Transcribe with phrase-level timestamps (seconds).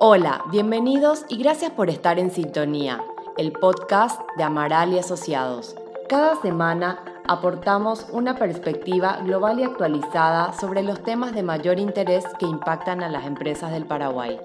[0.00, 3.02] Hola, bienvenidos y gracias por estar en sintonía,
[3.36, 5.74] el podcast de Amaral y Asociados.
[6.08, 12.46] Cada semana aportamos una perspectiva global y actualizada sobre los temas de mayor interés que
[12.46, 14.38] impactan a las empresas del Paraguay.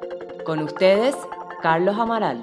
[0.43, 1.15] Con ustedes,
[1.61, 2.41] Carlos Amaral.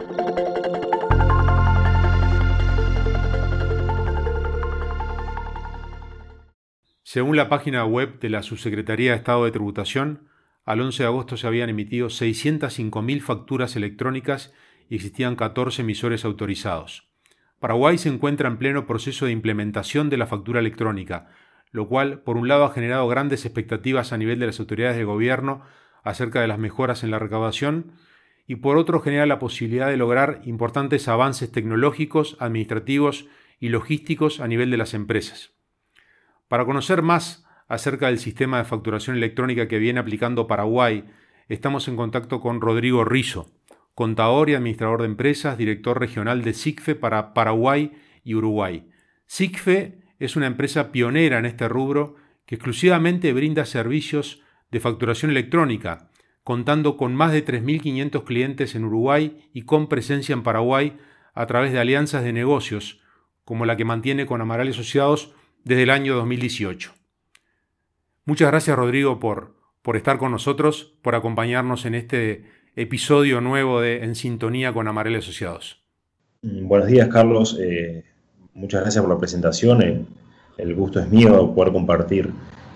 [7.02, 10.29] Según la página web de la Subsecretaría de Estado de Tributación,
[10.64, 14.52] al 11 de agosto se habían emitido 605.000 facturas electrónicas
[14.88, 17.08] y existían 14 emisores autorizados.
[17.58, 21.28] Paraguay se encuentra en pleno proceso de implementación de la factura electrónica,
[21.72, 25.04] lo cual, por un lado, ha generado grandes expectativas a nivel de las autoridades de
[25.04, 25.62] gobierno
[26.02, 27.92] acerca de las mejoras en la recaudación,
[28.46, 33.26] y por otro genera la posibilidad de lograr importantes avances tecnológicos, administrativos
[33.60, 35.52] y logísticos a nivel de las empresas.
[36.48, 41.04] Para conocer más acerca del sistema de facturación electrónica que viene aplicando Paraguay,
[41.48, 43.48] estamos en contacto con Rodrigo Rizo,
[43.94, 47.92] contador y administrador de empresas, director regional de SICFE para Paraguay
[48.24, 48.88] y Uruguay.
[49.26, 56.10] SICFE es una empresa pionera en este rubro que exclusivamente brinda servicios de facturación electrónica,
[56.42, 60.98] contando con más de 3.500 clientes en Uruguay y con presencia en Paraguay
[61.34, 63.00] a través de alianzas de negocios,
[63.44, 65.32] como la que mantiene con Amaral Asociados
[65.62, 66.99] desde el año 2018.
[68.24, 72.44] Muchas gracias Rodrigo por, por estar con nosotros, por acompañarnos en este
[72.76, 75.82] episodio nuevo de En Sintonía con Amarel Asociados.
[76.42, 78.04] Mm, buenos días Carlos, eh,
[78.54, 79.82] muchas gracias por la presentación.
[79.82, 80.06] El,
[80.58, 82.30] el, gusto es mío poder compartir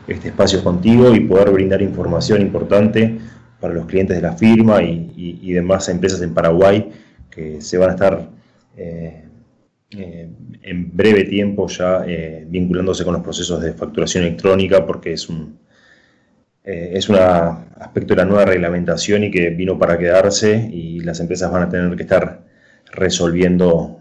[0.09, 3.19] este espacio contigo y poder brindar información importante
[3.61, 6.91] para los clientes de la firma y, demás empresas en Paraguay
[7.31, 8.29] que se van a estar
[8.77, 9.24] eh,
[9.97, 10.29] eh,
[10.63, 15.59] en breve tiempo ya eh, vinculándose con los procesos de facturación electrónica porque es un,
[16.65, 21.21] eh, es un aspecto de la nueva reglamentación y que vino para quedarse y las
[21.21, 22.45] empresas van a tener que estar
[22.93, 24.01] resolviendo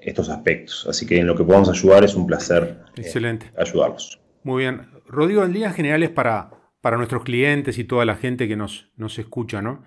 [0.00, 0.86] estos aspectos.
[0.88, 3.50] Así que en lo que podamos ayudar es un placer Excelente.
[3.58, 4.18] ayudarlos.
[4.42, 4.86] Muy bien.
[5.06, 6.50] Rodrigo, en líneas generales para,
[6.80, 9.82] para nuestros clientes y toda la gente que nos, nos escucha, ¿no?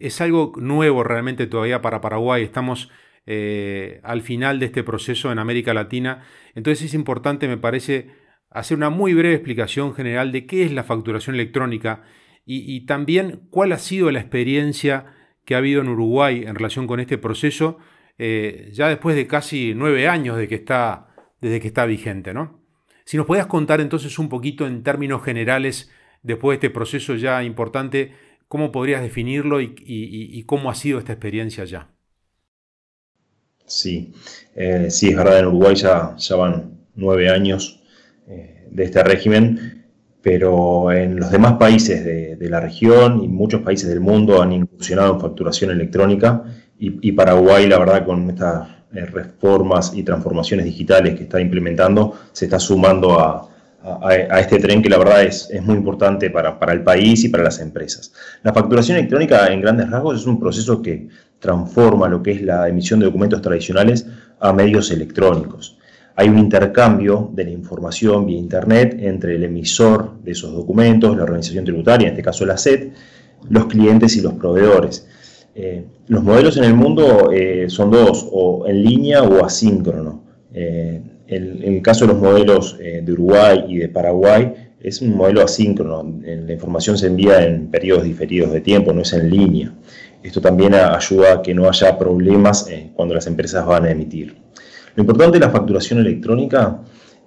[0.00, 2.42] Es algo nuevo realmente todavía para Paraguay.
[2.42, 2.90] Estamos
[3.26, 6.22] eh, al final de este proceso en América Latina.
[6.54, 8.10] Entonces es importante, me parece,
[8.50, 12.02] hacer una muy breve explicación general de qué es la facturación electrónica
[12.48, 15.06] y, también cuál ha sido la experiencia
[15.44, 17.78] que ha habido en Uruguay en relación con este proceso,
[18.18, 21.08] eh, ya después de casi nueve años de que está,
[21.40, 22.32] desde que está vigente.
[22.32, 22.60] ¿no?
[23.04, 25.92] Si nos podías contar entonces un poquito en términos generales,
[26.22, 28.12] después de este proceso ya importante,
[28.48, 31.88] ¿Cómo podrías definirlo y, cómo ha sido esta experiencia ya?
[33.64, 34.12] Sí,
[34.54, 37.82] eh, sí, es verdad, en Uruguay ya, van nueve años
[38.28, 39.84] eh, de este régimen,
[40.22, 45.14] pero en los demás países de, la región y muchos países del mundo han incursionado
[45.14, 46.44] en facturación electrónica
[46.78, 52.44] y, Paraguay, la verdad, con estas eh, reformas y transformaciones digitales que está implementando, se
[52.44, 56.72] está sumando a, a, este tren que la verdad es, es muy importante para, para,
[56.72, 58.12] el país y para las empresas.
[58.42, 62.68] La facturación electrónica en grandes rasgos es un proceso que transforma lo que es la
[62.68, 64.06] emisión de documentos tradicionales
[64.40, 65.78] a medios electrónicos.
[66.16, 71.24] Hay un intercambio de la información vía Internet entre el emisor de esos documentos, la
[71.24, 72.88] organización tributaria, en este caso la SED,
[73.50, 75.06] los clientes y los proveedores.
[75.54, 80.22] Eh, los modelos en el mundo eh, son dos, o en línea o asíncrono.
[80.52, 85.16] Eh, en el caso de los modelos eh, de Uruguay y de Paraguay, es un
[85.16, 86.20] modelo asíncrono.
[86.22, 89.72] La información se envía en periodos diferidos de tiempo, no es en línea.
[90.22, 94.36] Esto también ayuda a que no haya problemas eh, cuando las empresas van a emitir.
[94.94, 96.80] Lo importante de la facturación electrónica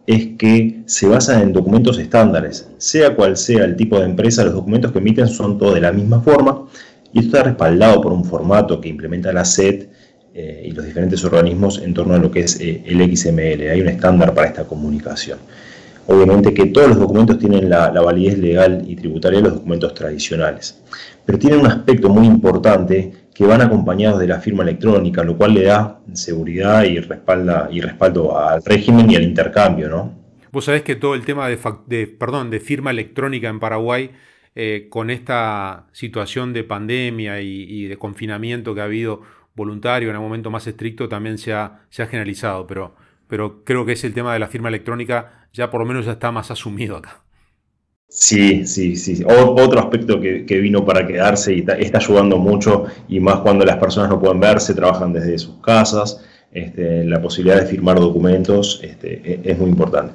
[0.08, 2.70] es que se basa en documentos estándares.
[2.78, 5.92] Sea cual sea el tipo de empresa, los documentos que emiten son todos de la
[5.92, 6.66] misma forma
[7.12, 9.90] y esto está respaldado por un formato que implementa la SET
[10.31, 13.69] eh, y los diferentes organismos en torno a lo que es eh, el XML.
[13.69, 15.40] Hay un estándar para esta comunicación.
[16.06, 20.81] Obviamente que todos los documentos tienen la, validez legal y tributaria de los documentos tradicionales,
[21.26, 25.53] pero tienen un aspecto muy importante que van acompañados de la firma electrónica, lo cual
[25.53, 29.90] le da seguridad y, respalda, y respaldo al régimen y al intercambio.
[29.90, 30.14] ¿no?
[30.52, 34.09] Vos sabés que todo el tema de, perdón, de firma electrónica en Paraguay,
[34.55, 39.22] eh, con esta situación de pandemia y de confinamiento que ha habido
[39.59, 42.96] voluntario, en un momento más estricto, también se ha, se ha generalizado, pero,
[43.28, 46.14] pero creo que es el tema de la firma electrónica ya por lo menos ya
[46.14, 47.22] está más asumido acá.
[48.08, 49.23] Sí, sí, sí.
[49.28, 54.09] otro aspecto que, vino para quedarse y está, ayudando mucho, y más cuando las personas
[54.09, 56.20] no pueden verse, trabajan desde sus casas,
[56.52, 60.14] este, la posibilidad de firmar documentos este, e, es muy importante.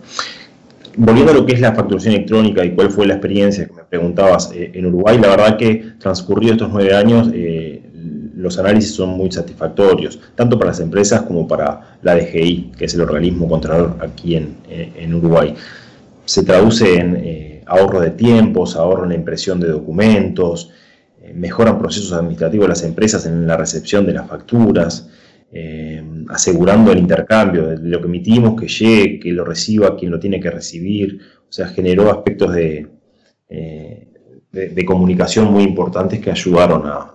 [0.97, 3.85] volviendo a lo que es la facturación electrónica y cuál fue la experiencia que me
[3.85, 7.54] preguntabas eh, en Uruguay, la verdad que transcurrido estos nueve años, eh,
[8.45, 12.95] los análisis son muy satisfactorios, tanto para las empresas como para la DGI, que es
[12.95, 15.55] el organismo controlador aquí en, Uruguay.
[16.25, 20.71] Se traduce en eh, ahorro de tiempos, ahorro en la impresión de documentos,
[21.35, 25.09] mejoran procesos administrativos de las empresas en la recepción de las facturas,
[25.51, 30.21] eh, asegurando el intercambio de lo que emitimos, que llegue, que lo reciba quien lo
[30.21, 31.19] tiene que recibir.
[31.49, 32.89] O sea, generó aspectos de,
[33.49, 34.09] eh,
[34.51, 37.14] de, comunicación muy importantes que ayudaron a,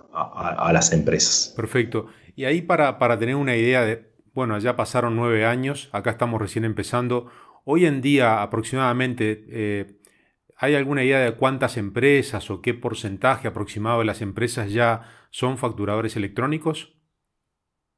[0.72, 1.52] las empresas.
[1.56, 2.06] Perfecto.
[2.36, 6.40] Y ahí para, para tener una idea de, bueno, ya pasaron nueve años, acá estamos
[6.40, 7.26] recién empezando.
[7.64, 10.00] Hoy en día aproximadamente, eh,
[10.56, 15.58] ¿hay alguna idea de cuántas empresas o qué porcentaje aproximado de las empresas ya son
[15.58, 16.94] facturadores electrónicos?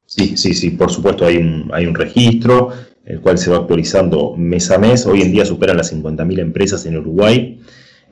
[0.06, 2.70] Sí, sí, sí, por supuesto hay un, hay un registro,
[3.04, 5.06] el cual se va actualizando mes a mes.
[5.06, 7.60] Hoy en día superan las 50.000 empresas en Uruguay.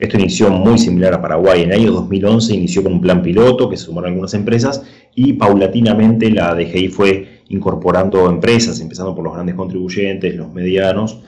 [0.01, 1.61] Esto inició muy similar a Paraguay.
[1.61, 4.83] En el año 2011 inició con un plan piloto que se sumaron algunas empresas
[5.15, 11.21] y paulatinamente la DGI fue incorporando empresas, empezando por los grandes contribuyentes, los medianos.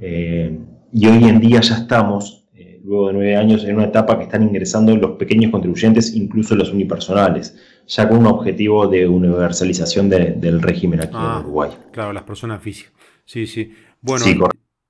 [0.00, 0.58] Eh,
[0.92, 2.46] y hoy en día ya estamos
[2.86, 6.72] luego de nueve años, en una etapa que están ingresando los pequeños contribuyentes, incluso los
[6.72, 11.70] unipersonales, ya con un objetivo de universalización del régimen aquí en ah, Uruguay.
[11.92, 12.92] Claro, las personas físicas.
[13.24, 13.72] Sí, sí.
[14.00, 14.24] Bueno,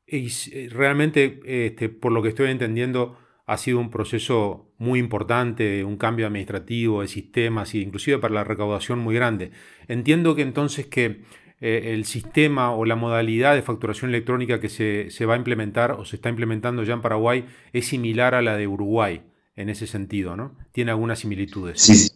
[0.06, 0.28] y,
[0.68, 6.26] realmente, este, por lo que estoy entendiendo, ha sido un proceso muy importante, un cambio
[6.26, 9.52] administrativo de sistemas e inclusive para la recaudación muy grande.
[9.86, 11.22] Entiendo que entonces que
[11.60, 16.04] eh, el sistema o la modalidad de facturación electrónica que se, va a implementar o
[16.04, 19.22] se está implementando ya en Paraguay es similar a la de Uruguay
[19.54, 20.58] en ese sentido, ¿no?
[20.72, 21.80] ¿Tiene algunas similitudes?
[21.80, 22.10] Sí,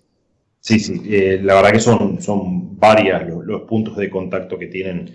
[0.58, 1.02] sí, sí.
[1.08, 5.14] Eh, la verdad que son, son varias los, puntos de contacto que tienen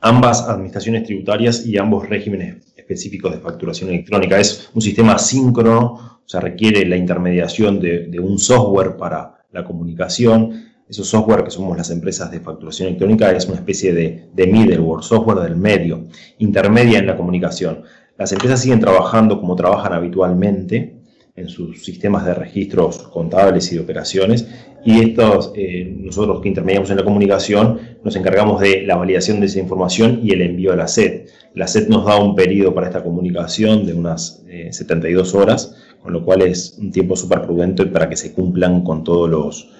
[0.00, 4.38] ambas administraciones tributarias y ambos regímenes específicos de facturación electrónica.
[4.38, 10.72] Es un sistema síncrono, o sea, requiere la intermediación de, un software para la comunicación
[10.88, 15.02] esos software que somos las empresas de facturación electrónica es una especie de, de middleware,
[15.02, 16.04] software del medio,
[16.38, 17.82] intermedia en la comunicación.
[18.16, 20.96] Las empresas siguen trabajando como trabajan habitualmente
[21.34, 24.46] en sus sistemas de registros contables y de operaciones
[24.84, 29.46] y estos, eh, nosotros que intermediamos en la comunicación nos encargamos de la validación de
[29.46, 31.26] esa información y el envío a la SED.
[31.56, 36.12] La SED nos da un periodo para esta comunicación de unas 72 eh, horas, con
[36.12, 39.70] lo cual es un tiempo súper prudente para que se cumplan con todos los,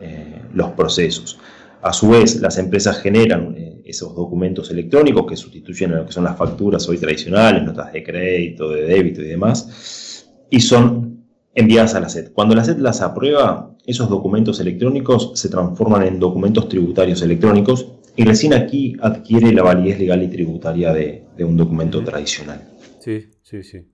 [0.00, 1.38] eh, los procesos.
[1.82, 6.12] A su vez, las empresas generan eh, esos documentos electrónicos que sustituyen a lo que
[6.12, 11.22] son las facturas hoy tradicionales, notas de crédito, de débito y demás, y son
[11.54, 12.32] enviadas a la SED.
[12.32, 18.24] Cuando la SED las aprueba, esos documentos electrónicos se transforman en documentos tributarios electrónicos y
[18.24, 22.68] recién aquí adquiere la validez legal y tributaria de, un documento tradicional.
[23.00, 23.90] Sí, sí, sí.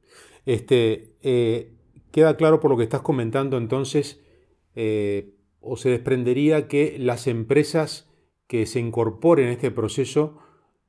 [0.46, 1.74] Este, eh,
[2.10, 4.20] queda claro por lo que estás comentando entonces,
[5.60, 8.08] o se desprendería que las empresas
[8.46, 10.38] que se incorporen a este proceso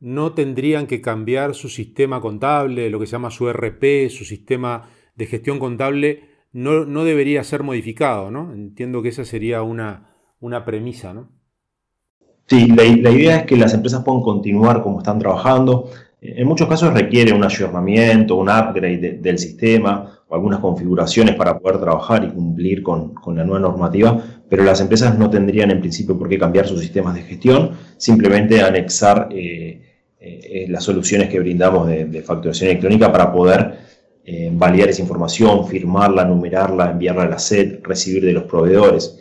[0.03, 4.89] no tendrían que cambiar su sistema contable, lo que se llama su RP, su sistema
[5.15, 8.51] de gestión contable, no, no debería ser modificado, ¿no?
[8.53, 11.29] Entiendo que esa sería una, una premisa, ¿no?
[12.47, 15.89] Sí, la, idea es que las empresas puedan continuar como están trabajando.
[16.25, 21.81] En muchos casos requiere un ayornamiento, un upgrade del sistema o algunas configuraciones para poder
[21.81, 26.29] trabajar y cumplir con, la nueva normativa, pero las empresas no tendrían en principio por
[26.29, 29.81] qué cambiar sus sistemas de gestión, simplemente anexar eh,
[30.21, 33.73] eh, las soluciones que brindamos de, facturación electrónica para poder
[34.23, 39.19] eh, validar esa información, firmarla, numerarla, enviarla a la SED, recibir de los proveedores.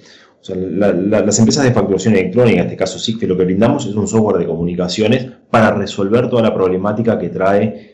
[0.49, 4.39] Las empresas de facturación electrónica, en este caso SIGFE, lo que brindamos es un software
[4.39, 7.93] de comunicaciones para resolver toda la problemática que trae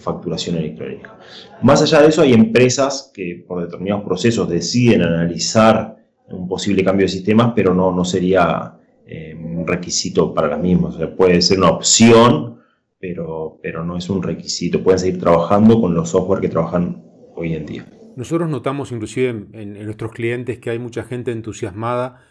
[0.00, 1.18] facturación electrónica.
[1.62, 5.96] Más allá de eso, hay empresas que por determinados procesos deciden analizar
[6.30, 8.74] un posible cambio de sistemas, pero no, no sería
[9.06, 10.96] eh, un requisito para las mismas.
[11.16, 12.60] puede ser una opción,
[12.98, 14.82] pero, pero no es un requisito.
[14.82, 17.02] Pueden seguir trabajando con los software que trabajan
[17.34, 17.86] hoy en día.
[18.20, 22.22] Nosotros notamos inclusive en, nuestros clientes que hay mucha gente entusiasmada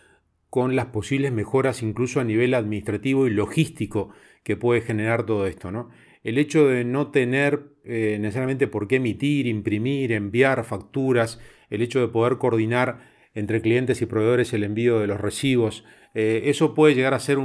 [0.51, 4.11] con las posibles mejoras incluso a nivel administrativo y logístico
[4.43, 5.71] que puede generar todo esto.
[5.71, 5.89] ¿no?
[6.23, 11.39] El hecho de no tener eh, necesariamente por qué emitir, imprimir, enviar facturas,
[11.71, 15.85] el hecho de poder coordinar entre clientes y proveedores el envío de los recibos.
[16.13, 17.39] Eh, eso puede llegar a ser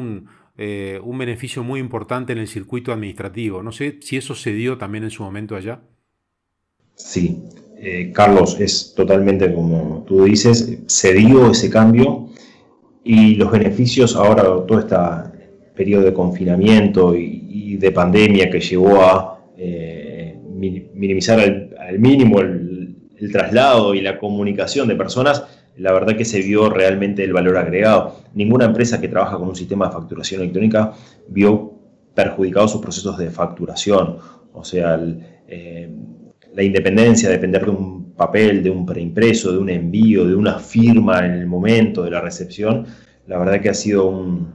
[0.59, 3.63] eh, un, beneficio muy importante en el circuito administrativo.
[3.63, 5.81] No sé si eso se dio también en su momento allá.
[6.95, 7.43] Sí,
[7.77, 12.29] eh, Carlos, es totalmente como tú dices, se dio ese cambio
[13.03, 14.97] y los beneficios ahora, todo este
[15.75, 20.39] periodo de confinamiento y, de pandemia que llevó a eh,
[20.95, 22.97] minimizar al, mínimo el,
[23.33, 25.45] traslado y la comunicación de personas,
[25.77, 28.21] la verdad que se vio realmente el valor agregado.
[28.35, 30.93] Ninguna empresa que trabaja con un sistema de facturación electrónica
[31.29, 31.73] vio
[32.15, 34.19] perjudicados sus procesos de facturación.
[34.53, 35.01] O sea,
[35.49, 35.91] eh,
[36.55, 41.27] la independencia, depender de un papel, de un preimpreso, de un envío, de una firma
[41.27, 42.87] en el momento de la recepción,
[43.27, 44.53] la verdad que ha sido un,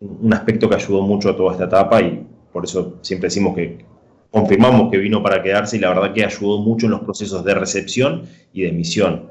[0.00, 3.84] un aspecto que ayudó mucho a toda esta etapa y por eso siempre decimos que
[4.30, 7.54] confirmamos que vino para quedarse y la verdad que ayudó mucho en los procesos de
[7.54, 8.22] recepción
[8.52, 9.30] y de emisión.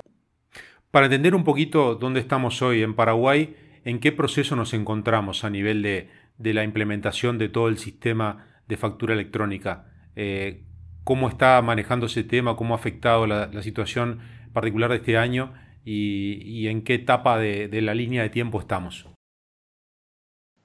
[0.91, 3.55] Para entender un poquito dónde estamos hoy en Paraguay,
[3.85, 8.77] ¿en qué proceso nos encontramos a nivel de, la implementación de todo el sistema de
[8.77, 9.85] factura electrónica?
[10.15, 10.63] Eh,
[11.03, 12.55] ¿Cómo está manejando ese tema?
[12.55, 14.19] ¿Cómo ha afectado la, situación
[14.53, 15.53] particular de este año?
[15.83, 19.07] Y, en qué etapa de, la línea de tiempo estamos?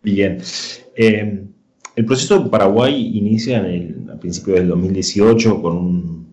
[0.03, 0.39] Bien.
[0.95, 1.47] Eh,
[1.97, 6.27] el proceso en Paraguay inicia en el, a principios del 2018 con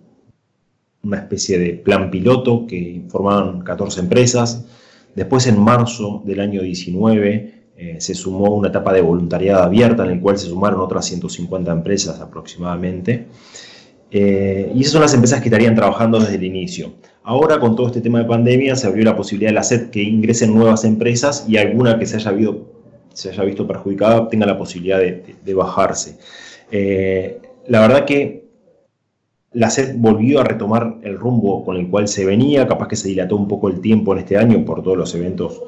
[1.04, 4.66] una especie de plan piloto que formaban 14 empresas.
[5.16, 10.12] Después, en marzo del año 19, eh, se sumó una etapa de voluntariado abierta en
[10.12, 13.28] la cual se sumaron otras 150 empresas aproximadamente.
[14.16, 16.94] Eh, y esas son las empresas que estarían trabajando desde el inicio.
[17.24, 20.04] Ahora, con todo este tema de pandemia, se abrió la posibilidad de la SED que
[20.04, 26.20] ingresen nuevas empresas y alguna que se haya visto perjudicada tenga la posibilidad de, bajarse.
[26.70, 28.44] Eh, la verdad que
[29.52, 33.08] la SED volvió a retomar el rumbo con el cual se venía, capaz que se
[33.08, 35.60] dilató un poco el tiempo en este año por todos los eventos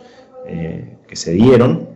[0.46, 1.90] eh, que se dieron,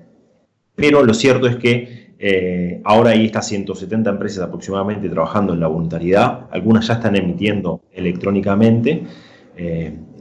[0.73, 5.67] pero lo cierto es que eh, ahora hay estas 170 empresas aproximadamente trabajando en la
[5.67, 9.03] voluntariedad, algunas ya están emitiendo electrónicamente.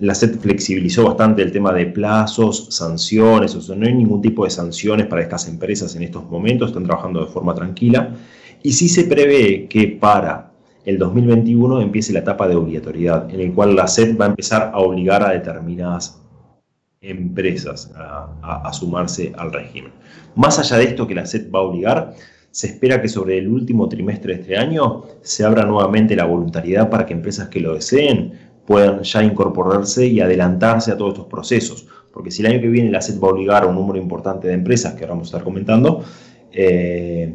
[0.00, 4.44] la SED flexibilizó bastante el tema de plazos, sanciones, o sea, no hay ningún tipo
[4.44, 8.14] de sanciones para estas empresas en estos momentos, están trabajando de forma tranquila.
[8.62, 10.48] Y sí se prevé que para
[10.84, 14.70] el 2021 empiece la etapa de obligatoriedad, en el cual la SED va a empezar
[14.72, 16.20] a obligar a determinadas
[17.00, 19.92] empresas a, sumarse al régimen.
[20.34, 22.14] Más allá de esto que la SED va a obligar,
[22.50, 26.90] se espera que sobre el último trimestre de este año se abra nuevamente la voluntariedad
[26.90, 28.32] para que empresas que lo deseen
[28.66, 31.86] puedan ya incorporarse y adelantarse a todos estos procesos.
[32.12, 34.48] Porque si el año que viene la SED va a obligar a un número importante
[34.48, 36.04] de empresas, que ahora vamos a estar comentando,
[36.52, 37.32] eh,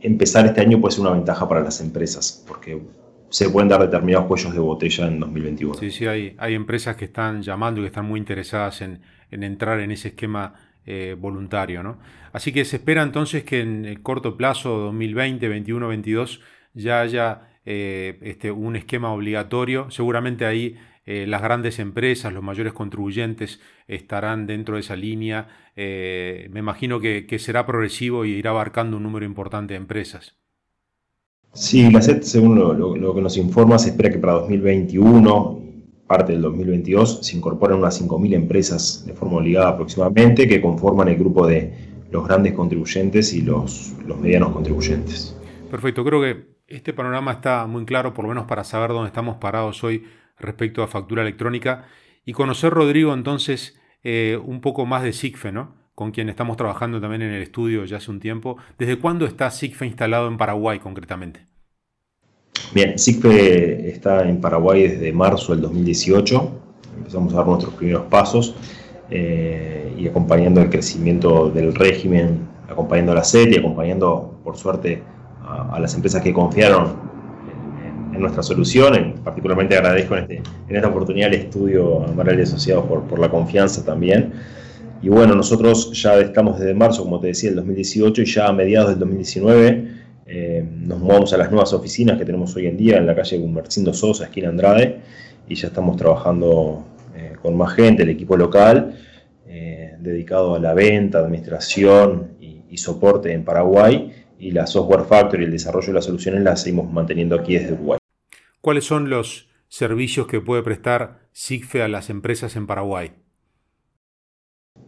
[0.00, 2.80] empezar este año puede ser una ventaja para las empresas, porque
[3.28, 5.74] se pueden dar determinados cuellos de botella en 2021.
[5.74, 9.80] Sí, sí, hay, hay empresas que están llamando y que están muy interesadas en, entrar
[9.80, 10.54] en ese esquema
[10.84, 11.82] eh, voluntario.
[11.82, 11.98] ¿no?
[12.32, 16.40] Así que se espera entonces que en el corto plazo, 2020, 21, 22,
[16.74, 19.90] ya haya eh, este, un esquema obligatorio.
[19.90, 25.48] Seguramente ahí eh, las grandes empresas, los mayores contribuyentes estarán dentro de esa línea.
[25.76, 30.36] Me imagino que, será progresivo y irá abarcando un número importante de empresas.
[31.56, 35.62] Sí, la SET, según lo, que nos informa, se espera que para 2021
[36.06, 41.16] parte del 2022 se incorporen unas 5.000 empresas de forma obligada aproximadamente que conforman el
[41.16, 41.72] grupo de
[42.10, 45.34] los grandes contribuyentes y los, los medianos contribuyentes.
[45.70, 49.38] Perfecto, creo que este panorama está muy claro, por lo menos para saber dónde estamos
[49.38, 50.04] parados hoy
[50.38, 51.86] respecto a factura electrónica
[52.26, 55.85] y conocer, Rodrigo, entonces eh, un poco más de SIGFE, ¿no?
[55.96, 58.58] Con quien estamos trabajando también en el estudio ya hace un tiempo.
[58.78, 61.40] ¿Desde cuándo está SIGFE instalado en Paraguay concretamente?
[62.74, 66.60] Bien, SIGFE está en Paraguay desde marzo del 2018.
[66.98, 68.54] Empezamos a dar nuestros primeros pasos
[69.08, 75.02] eh, y acompañando el crecimiento del régimen, acompañando a la SET y acompañando, por suerte,
[75.46, 76.94] a, las empresas que confiaron
[78.12, 79.14] en, nuestra solución.
[79.24, 83.30] particularmente agradezco en, este, en, esta oportunidad el estudio a Amaral y Asociados por la
[83.30, 84.34] confianza también.
[85.02, 88.52] Y bueno, nosotros ya estamos desde marzo, como te decía, del 2018 y ya a
[88.52, 92.96] mediados del 2019 eh, nos mudamos a las nuevas oficinas que tenemos hoy en día
[92.96, 95.00] en la calle Gumercindo Sosa, esquina Andrade,
[95.48, 96.84] y ya estamos trabajando
[97.14, 98.98] eh, con más gente, el equipo local,
[99.46, 102.32] eh, dedicado a la venta, administración
[102.68, 106.62] y soporte en Paraguay y la software factory y el desarrollo de las soluciones las
[106.62, 107.98] seguimos manteniendo aquí desde Uruguay.
[108.60, 113.12] ¿Cuáles son los servicios que puede prestar SIGFE a las empresas en Paraguay?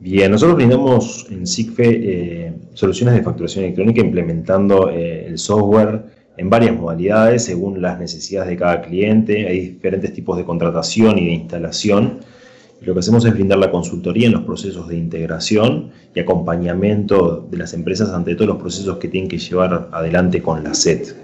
[0.01, 6.05] Bien, nosotros brindamos en SIGFE eh, soluciones de facturación electrónica implementando eh, el software
[6.37, 9.49] en varias modalidades según las necesidades de cada cliente.
[9.49, 12.21] Hay diferentes tipos de contratación y de instalación
[12.81, 17.59] lo que hacemos es brindar la consultoría en los procesos de integración y acompañamiento de
[17.59, 21.17] las empresas ante todos los procesos que tienen que llevar adelante con la SET.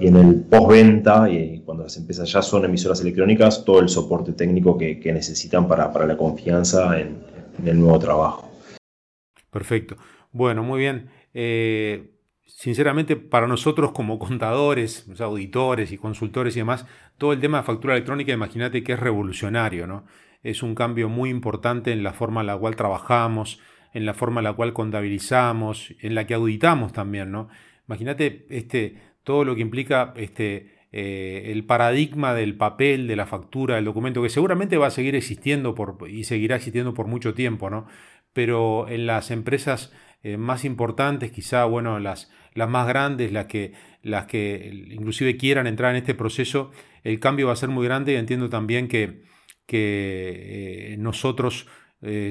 [0.00, 4.32] Y en el postventa, y cuando las empresas ya son emisoras electrónicas, todo el soporte
[4.32, 7.18] técnico que, necesitan para, la confianza en,
[7.64, 8.50] el nuevo trabajo.
[9.50, 9.96] Perfecto.
[10.32, 11.10] Bueno, muy bien.
[11.34, 12.12] Eh,
[12.46, 16.86] sinceramente, para nosotros como contadores, auditores y consultores y demás,
[17.18, 20.04] todo el tema de factura electrónica, imagínate que es revolucionario, ¿no?
[20.42, 23.60] Es un cambio muy importante en la forma en la cual trabajamos,
[23.92, 27.48] en la forma en la cual contabilizamos, en la que auditamos también, ¿no?
[27.86, 33.76] Imagínate este, todo lo que implica este, eh, el paradigma del papel, de la factura,
[33.76, 35.74] del documento, que seguramente va a seguir existiendo
[36.08, 37.86] y seguirá existiendo por mucho tiempo, ¿no?
[38.32, 43.72] Pero en las empresas eh, más importantes, quizá, bueno, las, las más grandes, las que,
[44.02, 46.70] las que inclusive quieran entrar en este proceso,
[47.04, 49.22] el cambio va a ser muy grande y entiendo también que,
[49.66, 51.68] que eh, nosotros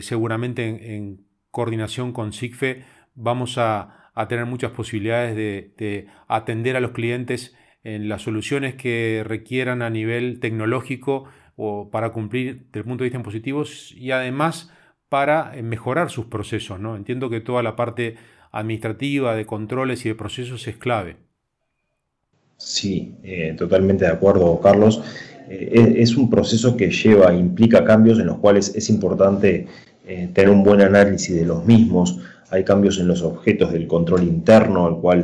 [0.02, 7.56] seguramente en, coordinación con SIGFE vamos a, tener muchas posibilidades de, atender a los clientes
[7.84, 13.10] en las soluciones que requieran a nivel tecnológico o para cumplir desde el punto de
[13.10, 14.72] vista positivos y además
[15.10, 16.80] para eh, mejorar sus procesos.
[16.80, 16.96] ¿no?
[16.96, 18.16] Entiendo que toda la parte
[18.52, 21.18] administrativa, de controles y de procesos es clave.
[22.58, 25.04] Sí, eh, totalmente de acuerdo, Carlos.
[25.50, 29.68] Eh, es, un proceso que lleva, implica cambios en los cuales es importante
[30.34, 32.20] tener un buen análisis de los mismos.
[32.50, 35.24] Hay cambios en los objetos del control interno, al cual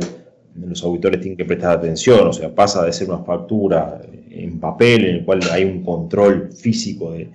[0.66, 4.00] los auditores tienen que prestar atención, o sea, pasa de ser una factura
[4.30, 7.28] en papel en el cual hay un control físico de,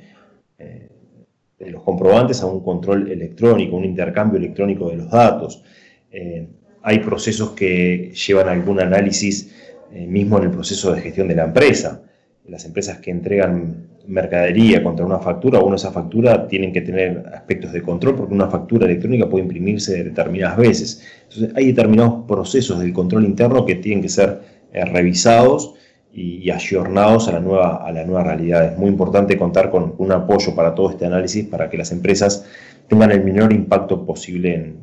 [0.59, 0.89] eh,
[1.59, 5.63] los comprobantes a un control electrónico, un intercambio electrónico de los datos.
[6.11, 6.47] Eh,
[6.81, 9.51] hay procesos que llevan algún análisis
[9.93, 12.01] eh, mismo en el proceso de gestión de la empresa.
[12.47, 17.71] Las empresas que entregan mercadería contra una factura, o esa factura tienen que tener aspectos
[17.71, 21.03] de control porque una factura electrónica puede imprimirse determinadas veces.
[21.23, 24.41] Entonces hay determinados procesos del control interno que tienen que ser
[24.73, 25.75] eh, revisados
[26.11, 28.73] y, ayornados a la, nueva, a la nueva realidad.
[28.73, 32.45] Es muy importante contar con un apoyo para todo este análisis para que las empresas
[32.87, 34.77] tengan el menor impacto posible, en,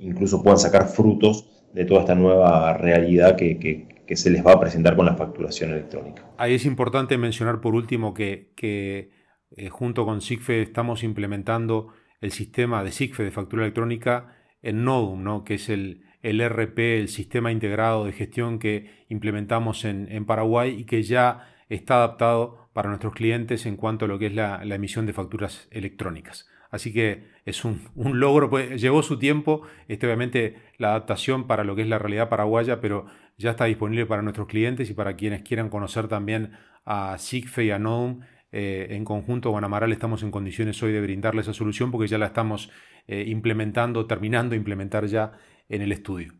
[0.00, 4.60] incluso puedan sacar frutos de toda esta nueva realidad que, que se les va a
[4.60, 6.24] presentar con la facturación electrónica.
[6.38, 11.88] Ahí es importante mencionar por último que, eh, junto con SIGFE estamos implementando
[12.20, 15.44] el sistema de SIGFE de factura electrónica en Nodum, ¿no?
[15.44, 20.84] que es el, el RP, el sistema integrado de gestión que implementamos en, Paraguay y
[20.84, 25.04] que ya está adaptado para nuestros clientes en cuanto a lo que es la, emisión
[25.04, 26.48] de facturas electrónicas.
[26.70, 31.76] Así que es un, logro, pues, llevó su tiempo, este, obviamente la adaptación para lo
[31.76, 33.06] que es la realidad paraguaya, pero
[33.38, 36.52] ya está disponible para nuestros clientes y para quienes quieran conocer también
[36.84, 38.20] a SIGFE y a NOM.
[38.54, 42.18] Eh, en conjunto con Amaral estamos en condiciones hoy de brindarle esa solución porque ya
[42.18, 42.70] la estamos
[43.06, 45.32] eh, implementando, terminando de implementar ya
[45.68, 46.34] en el estudio.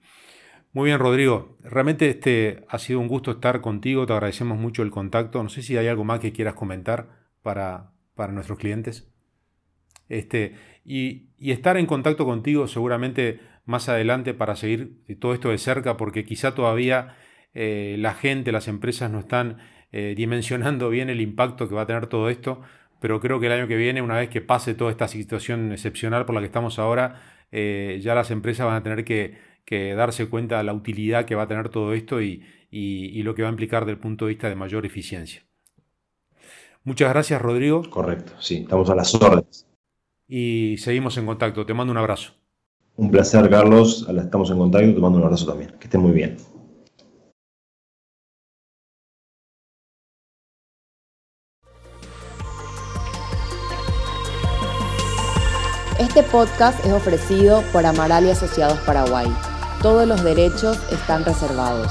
[0.75, 1.59] Muy bien, Rodrigo.
[1.63, 4.07] Realmente este ha sido un gusto estar contigo.
[4.07, 5.43] Te agradecemos mucho el contacto.
[5.43, 7.09] No sé si hay algo más que quieras comentar
[7.43, 9.13] para, para nuestros clientes.
[10.09, 15.59] Este, y, y, estar en contacto contigo seguramente más adelante para seguir todo esto de
[15.59, 17.17] cerca, porque quizá todavía
[17.55, 19.59] eh, la gente, las empresas no están
[19.93, 22.63] eh, dimensionando bien el impacto que va a tener todo esto,
[23.01, 26.25] pero creo que el año que viene, una vez que pase toda esta situación excepcional
[26.25, 29.53] por la que estamos ahora, eh, ya las empresas van a tener que,
[29.97, 33.41] darse cuenta de la utilidad que va a tener todo esto y, y lo que
[33.41, 35.45] va a implicar desde el punto de vista de mayor eficiencia.
[36.85, 37.89] Muchas gracias, Rodrigo.
[37.89, 39.67] Correcto, sí, estamos a las órdenes.
[40.27, 41.65] Y seguimos en contacto.
[41.65, 42.35] Te mando un abrazo.
[42.97, 44.07] Un placer, Carlos.
[44.09, 44.95] Estamos en contacto.
[44.95, 45.71] Te mando un abrazo también.
[45.79, 46.37] Que estén muy bien.
[55.99, 59.27] Este podcast es ofrecido por Amaral y Asociados Paraguay.
[59.81, 61.91] Todos los derechos están reservados.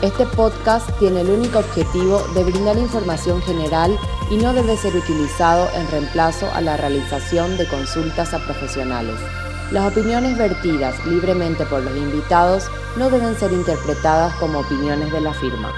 [0.00, 3.98] Este podcast tiene el único objetivo de brindar información general
[4.30, 9.18] y no debe ser utilizado en reemplazo a la realización de consultas a profesionales.
[9.70, 15.34] Las opiniones vertidas libremente por los invitados no deben ser interpretadas como opiniones de la
[15.34, 15.74] firma.